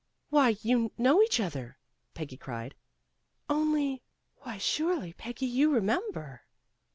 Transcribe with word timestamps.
"Why, 0.31 0.55
you 0.63 0.91
know 0.97 1.21
each 1.21 1.39
other," 1.39 1.77
Peggy 2.15 2.35
cried. 2.35 2.73
"Only 3.47 4.01
why, 4.37 4.57
surely, 4.57 5.13
Peggy, 5.13 5.45
you 5.45 5.71
remember." 5.71 6.41